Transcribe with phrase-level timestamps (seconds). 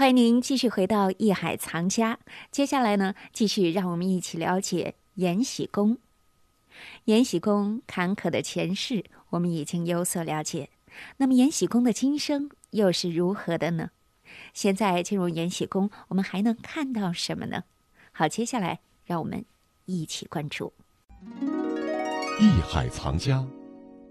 [0.00, 2.18] 欢迎您继续回到艺海藏家。
[2.50, 5.98] 接下来呢，继续让我们一起了解延禧宫。
[7.04, 10.70] 延禧宫坎坷的前世，我们已经有所了解。
[11.18, 13.90] 那么，延禧宫的今生又是如何的呢？
[14.54, 17.64] 现在进入延禧宫，我们还能看到什么呢？
[18.10, 19.44] 好，接下来让我们
[19.84, 20.72] 一起关注
[22.40, 23.36] 《艺海藏家》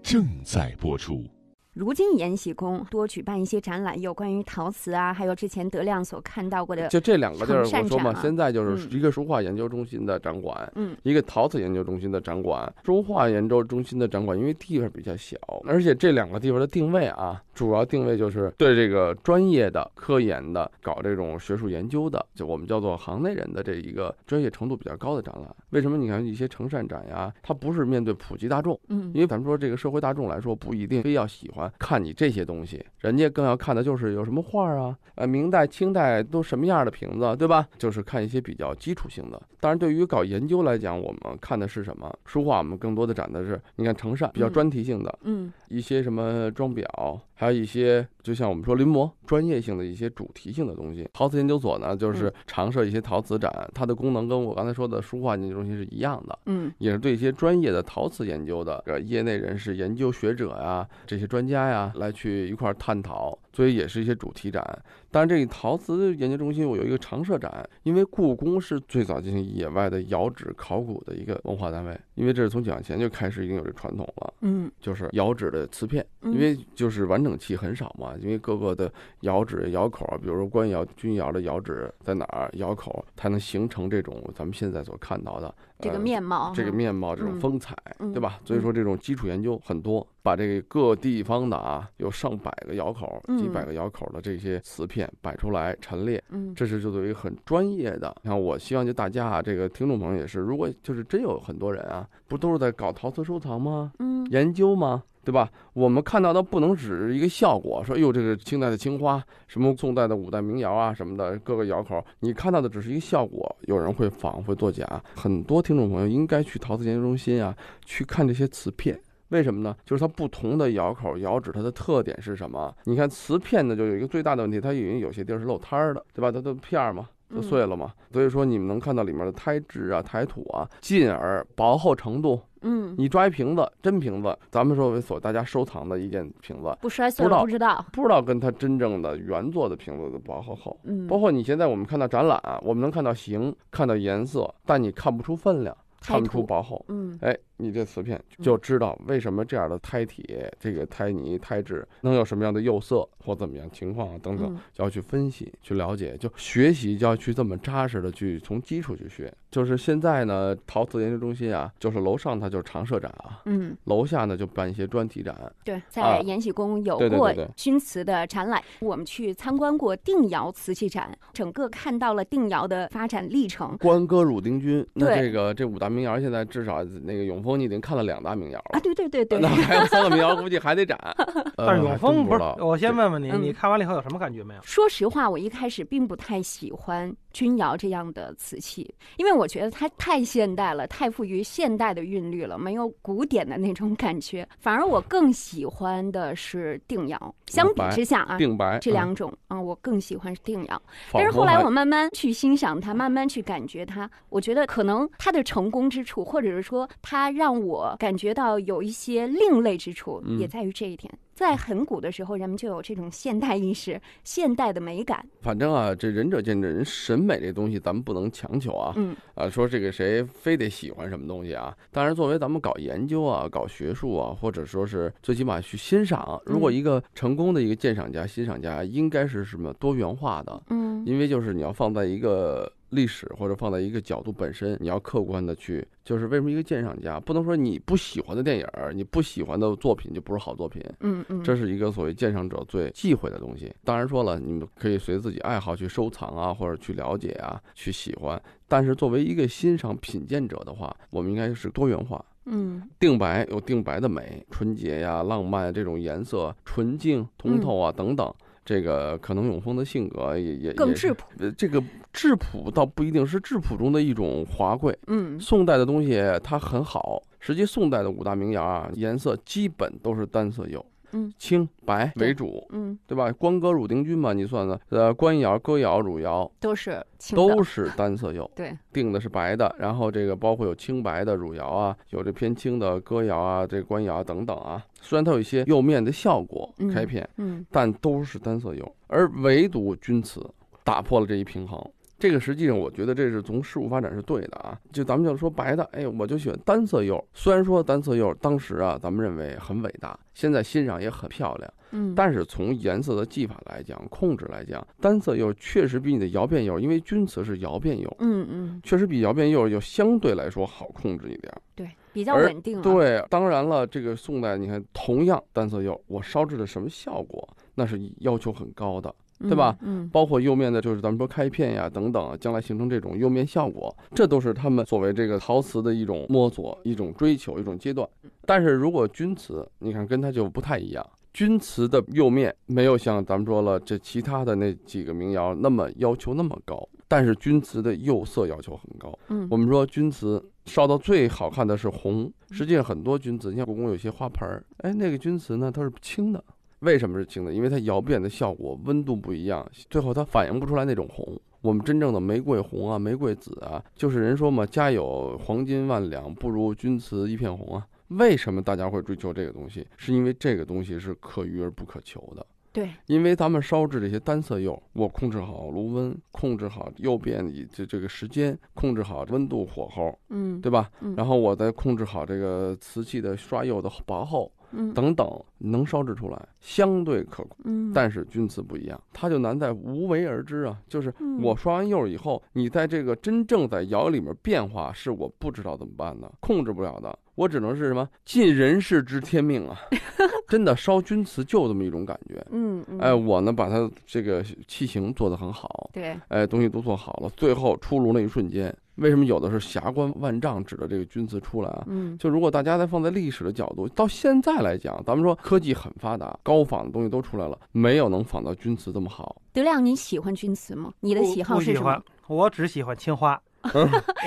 [0.04, 1.26] 正在播出。
[1.74, 6.88] 如今延禧宫多举办一些展览，有关于陶瓷啊，还有之前德亮所看到过的。
[6.88, 12.72] 就这两个地儿，我说嘛，现在就是一个书画研究中心的展馆，嗯，一个陶瓷研究中心的展馆。
[12.84, 25.48] 书画研究中心的展馆，因为地方比较小，而且这两个地方的定位啊，主要定位就是对这个专业的、科研的、搞这种学术研究的，就我们叫做行内人的这一个专业程度比较高的展览。
[25.70, 25.96] 为什么？
[25.96, 32.40] 你看一些成善展呀，它不是面对普及大众，嗯，因为咱们说这个社会大众来说，不一定非要喜欢看你这些。
[32.50, 37.68] 东西，人家更要看的就是有什么画啊，呃，明代、清代都什么样的瓶子，对吧？
[37.78, 39.40] 就是看一些比较基础性的。
[39.60, 42.12] 当然，对于搞研究来讲，我们看的是什么？
[42.24, 51.08] 书画，我们更多的展的是，你看成善比较专题性的，嗯，一些什么装裱，还有一些就像我们说临摹专业性的一些主题性的东西。
[51.12, 62.50] 陶瓷研究所呢，就是常设一些陶瓷展，它的功能跟我刚才说的书画研究中心是一样的，嗯，也是对一些专业的陶瓷研究的业内人士、研究学者呀，这些专家呀来去。
[62.50, 64.64] 一块探讨，所以也是一些主题展。
[65.10, 74.34] 但是这个陶瓷研究中心，我有一个常设展，因为故宫是最早进行野外的窑址考古的一个文化单位，因为这是从解放前就开始已经有这传统了。
[74.42, 88.38] 嗯，就是窑址的瓷片，因为就是完整器很少嘛，因为各个的窑址、窑口，比如说官窑、钧窑的窑址在哪儿，窑口才能形成这种咱们现在所看到的这个面貌，这个面貌这种风采，对吧？
[88.44, 95.10] 所以说这种基础研究很多，把这个各地方的啊，有上百个窑口、几百个窑口的这些瓷片。
[95.22, 98.14] 摆出来陈列，嗯，这是就等于很专业的。
[98.22, 103.92] 你看，我希望就大家啊，这个听众朋友也是，如果就是真有很多人啊，不都是在搞陶瓷收藏吗？
[103.98, 105.02] 嗯，研究吗？
[105.22, 105.50] 对吧？
[105.74, 113.54] 我们看到的不能只是一个效果，说哟，这个清代的青花，什么宋代的五代名窑啊，什么的各个窑口，你看到的只是一个效果。
[113.62, 114.86] 有人会仿，会作假。
[115.14, 117.54] 很多听众朋友应该去陶瓷研究中心啊，
[117.84, 118.98] 去看这些瓷片。
[119.30, 119.74] 为什么呢？
[119.84, 122.72] 就是它不同的窑口、窑址，它的特点是什么？
[122.84, 126.30] 你看瓷片呢，就有一个最大的问题，它已经有些地儿是露摊儿的，对吧？
[126.30, 127.92] 它都片儿嘛，都碎了嘛。
[128.12, 132.40] 所以说，你们能看到里面的胎质啊、胎土啊，进而薄厚程度。
[132.62, 140.78] 嗯，你抓一瓶子真瓶子，咱们说为所大家收藏的一件瓶子，不摔碎了不知道，不知道跟它真正的原作的瓶子的薄厚厚。
[140.84, 146.84] 嗯，包括你现在我们看到展览，我们能看到形，看到颜色，但你看不出分量，看不出薄厚。
[146.88, 147.34] 嗯，哎。
[147.60, 150.24] 你这瓷片就知道为什么这样的胎体、
[150.58, 159.32] 这个胎泥、胎质能有什么样的釉色或怎么样情况啊等等，就要去分析、去了解，就学习就要去这么扎实的去从基础去学。
[159.50, 165.36] 就是现在呢，陶瓷研究中心啊，就是楼上它就是常设展啊，嗯，楼下呢就办一些专题展。
[165.64, 173.76] 对，在延禧宫有过钧瓷的展览，我们去参观过定窑瓷器展，整个看到了定窑的发展历程。
[173.78, 177.49] 关歌汝丁钧，那这个这五大名窑现在至少那个永丰。
[177.56, 178.80] 你已经看了两大名窑了啊！
[178.80, 180.98] 对对对对，那还有三个名窑，估计还得展。
[181.56, 184.60] 但是永丰不是，我先问问你，你看完了以后有什么感觉没有？
[184.62, 194.46] 说实话，我一开始并不太喜欢钧窑这样的瓷器，因为我觉得它太现代了，太富于现代的韵律了，没有古典的那种感觉。
[194.58, 197.34] 反而我更喜欢的是定窑。
[197.46, 200.82] 相比之下啊，定白这两种啊，我更喜欢是定窑。
[201.12, 211.10] 但是后来我慢慢去欣赏它，慢慢去感觉它，我觉得可能它的成功之处，或者是说它让我感觉到有一些另类之处，也在于这一点。
[211.32, 215.26] 在很古的时候，人们就有这种现代意识、现代的美感。
[215.40, 218.92] 反正啊，这仁者见仁，审美这东西咱们不能强求啊。
[218.94, 219.16] 嗯。
[219.34, 221.74] 啊，说这个谁非得喜欢什么东西啊？
[221.90, 230.62] 当然，作为咱们搞研究啊、搞学术啊，或者说是最起码去欣赏，如果一个成功的一个鉴赏家、欣赏家，应该是什么多元化的。
[230.68, 231.02] 嗯。
[231.06, 232.70] 因为就是你要放在一个。
[232.90, 240.82] 历史或者放在一个角度本身，你要客观的去，就是为什么一个鉴赏家不能说你不喜欢的电影，你不喜欢的作品就不是好作品？
[241.00, 243.72] 嗯嗯，这是一个所谓鉴赏者最忌讳的东西。
[243.84, 248.40] 当然说了，你们可以随自己爱好去收藏啊，或者去了解啊，去喜欢。
[248.68, 252.24] 但是作为一个欣赏品鉴者的话，我们应该是多元化。
[252.46, 258.34] 嗯，定白有定白的美，纯洁呀、浪漫这种颜色，纯净通透啊等等。
[258.70, 261.26] 这个可能永丰的性格也也更质朴。
[261.40, 261.82] 呃，这个
[262.12, 264.96] 质朴倒不一定是质朴中的一种华贵。
[265.08, 267.20] 嗯，宋代的东西它很好。
[267.40, 270.86] 实际宋代的五大名窑啊，颜色基本都是单色釉。
[271.12, 273.32] 嗯青白为主，嗯，对吧？
[273.32, 277.04] 官歌汝定军嘛，你算算，呃，官窑、哥窑、汝窑都是
[277.34, 284.84] 都是单色釉， 对，定的是白的，然后这个包括有清白的汝窑啊，有这偏青的哥窑啊，这官窑等等啊。
[285.00, 290.44] 虽然它有一些釉面的效果嗯开片，嗯但都是单色釉，而唯独钧瓷
[290.84, 291.82] 打破了这一平衡。
[292.20, 294.78] 这个实际上，我觉得这是从事物发展是对的啊。
[294.92, 297.26] 就咱们就说白的，哎，我就喜欢单色釉。
[297.32, 311.50] 虽然说单色釉当时啊，咱们认为很伟大，现在欣赏也很漂亮，嗯，但是从颜色的技法来讲、控制来讲，单色釉确实比你的窑变釉，因为钧瓷是窑变釉，嗯嗯，确实比窑变釉要相对来说好控制一点。
[311.74, 312.82] 对，比较稳定啊。
[312.82, 319.14] 对，当然了，这个宋代你看，同样单色釉，我烧制的什么效果，那是要求很高的。
[319.40, 320.04] 对吧嗯？
[320.04, 328.08] 嗯，包括釉面的，就是咱们说开片呀等等，将来形成这种釉面效果，这都是他们所谓这个陶瓷的一种摸索、一种追求、一种阶段。
[328.44, 339.16] 但是如果钧瓷，你看跟它就不太一样，钧瓷的釉面没有像咱们说了这其他的那几个名窑那么要求那么高，但是钧瓷的釉色要求很高。
[339.28, 346.42] 嗯，我们说钧瓷烧到最好看的是红，实际上很多钧瓷，你像故宫有些花盆儿，哎，那个钧瓷呢它是青的。
[346.80, 347.52] 为什么是青的？
[347.52, 351.38] 因为它窑变的效果温度不一样，最后它反映不出来那种红。
[351.62, 357.86] 我们真正的玫瑰红啊、玫瑰紫啊，就是人说嘛，家有黄金万两，不如钧瓷一片红啊。
[358.08, 359.86] 为什么大家会追求这个东西？
[359.96, 362.44] 是因为这个东西是可遇而不可求的。
[362.72, 370.88] 对，因为咱们烧制这些单色釉，我控制好炉温，控制好釉变的这这个时间，控制好温度火候，嗯，对吧？
[371.00, 375.28] 嗯然后我再控制好这个瓷器的刷釉的薄厚嗯等等，
[375.58, 377.56] 能烧制出来，相对可控。
[377.64, 389.76] 嗯，但是钧瓷不一样，它就难在无为而知啊，就是嗯我刷完釉以后，你在这个真正在窑里面变化，是我不知道怎么办的，控制不了的，我只能是什么尽人事知天命啊，
[390.48, 392.44] 真的烧钧瓷就这么一种感觉。
[392.50, 401.84] 嗯嗯，哎，我呢把它这个器型做得很好，对，哎，东西都做好了，最后出炉那一瞬间，为什么有的是霞光万丈指的这个钧瓷出来啊？
[401.88, 409.40] 嗯就如果大家再放在历史的角度，到现在来讲，咱们说科技很发达，高仿的东西都出来了，没有能仿到钧瓷这么好。
[409.52, 410.92] 德亮，你喜欢钧瓷吗？
[411.00, 413.40] 你的喜好是什么？，我只喜欢青花，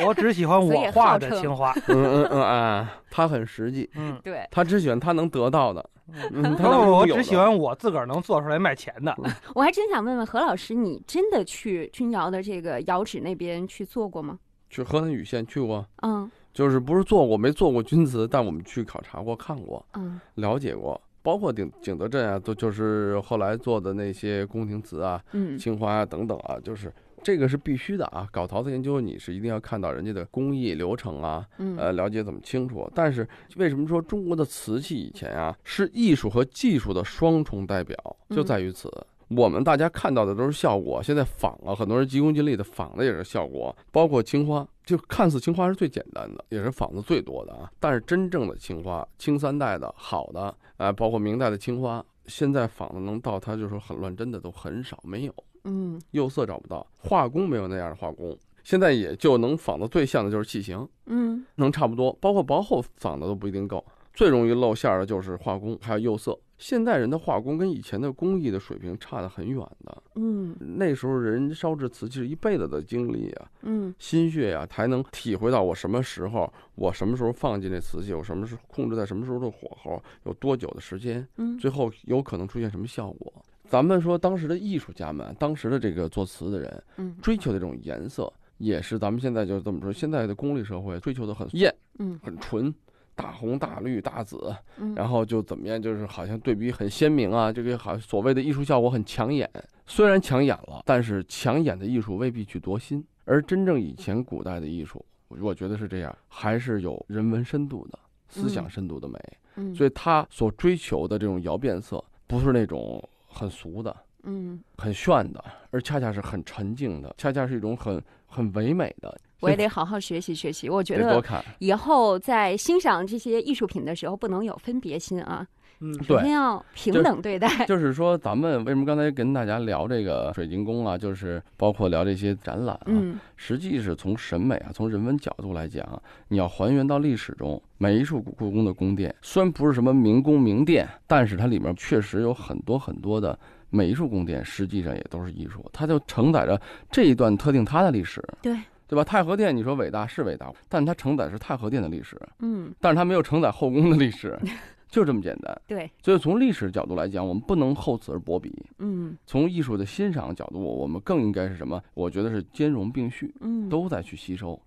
[0.06, 1.72] 我只喜欢 我画的青花。
[1.88, 5.90] 嗯嗯嗯啊，他很实际，嗯，对，他只喜欢他能得到的，
[6.32, 9.16] 嗯，他我只喜欢我自个儿能做出来卖钱的。
[9.56, 14.38] 我还真想问问何老师，你真的去钧窑的这个窑址那边去做过吗？
[14.74, 21.00] 去河南禹县去过，嗯就是不是做过没做过钧瓷，但我们去考察过、看过、嗯了解过。
[21.22, 26.94] 包括景景德镇啊，都就是后来做的那些宫廷瓷啊、嗯青花啊等等啊，就是
[27.24, 28.28] 这个是必须的啊。
[28.30, 32.92] 搞陶瓷研究，你是一定要看到人家的工艺流程啊，嗯呃，了解怎么清楚。
[32.94, 37.96] 但是为什么说中国的瓷器以前啊是艺术和技术的双重代表，
[38.30, 38.92] 就嗯在于此。
[39.36, 47.72] 我们大家看到的都是效果，现在仿啊，很多人急功近利的仿的也是效果，包括青花，就看似青花是最简单的，也是仿的最多的啊。
[47.80, 55.34] 但是真正的青花，清三代的好的，啊、包括明代的青花，现在仿的能到它就是很乱真的都很少，没有。
[55.66, 63.84] 嗯釉色找不到，画工没有那样的画工，现在也就能仿的最像的就是器型，嗯能差不多，包括薄厚仿的都不一定够。
[64.14, 66.38] 最容易露馅儿的就是画工，还有釉色。
[66.58, 70.04] 现代人的画工跟以前的工艺的水平差得很远的。
[70.16, 70.56] 嗯。
[70.78, 73.94] 那时候人烧制瓷器是一辈子的经历啊、嗯。
[74.00, 81.58] 心血呀、才能体会到我什么时候，我什么时候放进这瓷器，我什么时候控制在什么时候的火候，有多久的时间，嗯。
[81.58, 83.34] 最后有可能出现什么效果。
[83.66, 87.16] 咱们说当时的艺术家们，当时的这个做瓷的人，嗯。
[87.22, 92.20] 追求的这种颜色，也是咱们现在就这么说，现在的功利社会追求的很艳、嗯。
[92.24, 92.74] 很纯，
[93.16, 99.50] 大红、大绿、大紫，嗯，然后就怎么样，就是好像对比很鲜明啊，这个好所谓的艺术效果很抢眼。
[99.86, 109.20] 虽然抢眼了，但是抢眼的艺术未必去夺心，而真正以前古代的艺术，我觉得是这样，还是有人文深度的、思想嗯深度的美。
[109.56, 113.96] 嗯所以他所追求的这种窑变色，不是那种很俗的。
[114.24, 119.16] 嗯，很炫的，而恰恰是很沉静的，恰恰是一种很很唯美的。
[119.44, 120.70] 我也得好好学习学习。
[120.70, 121.24] 我觉得
[121.60, 125.46] 以后在欣赏这些艺术品的时候，不能有分别心啊，
[125.80, 127.66] 嗯，首先要平等对待。
[127.66, 143.38] 就是说，咱们为什么刚才跟大家聊这个水晶宫啊，就是包括聊这些展览啊，嗯实际是从审美啊，从人文角度来讲，你要还原到历史中，每一处故宫的宫殿，虽然不是什么名宫名殿，但是它里面确实有很多很多的
[143.70, 146.60] 每一处宫殿，实际上也都是艺术，它就承载着
[146.90, 148.24] 这一段特定它的历史。
[148.42, 148.58] 对。
[148.94, 149.04] 对吧？
[149.04, 154.40] 太和殿，你说伟大是伟大，但它承载是太和殿的历史，嗯但是它没有承载后宫的历史，
[154.88, 155.62] 就这么简单。
[155.66, 161.82] 对，所以从历史角度来讲，我们不能厚此而薄彼；嗯从艺术的欣赏角度，我们更应该是什么？
[161.96, 164.62] 我觉得是兼容并蓄，嗯，都在去吸收。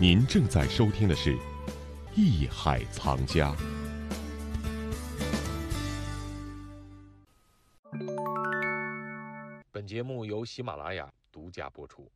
[0.00, 1.36] 您正在收听的是
[2.16, 3.52] 《艺海藏家》。
[9.70, 12.10] 本节目由喜马拉雅独家播出。